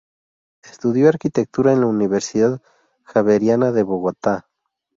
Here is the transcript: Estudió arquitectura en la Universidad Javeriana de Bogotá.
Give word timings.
Estudió 0.63 1.09
arquitectura 1.09 1.73
en 1.73 1.81
la 1.81 1.85
Universidad 1.85 2.59
Javeriana 3.03 3.71
de 3.71 3.83
Bogotá. 3.83 4.47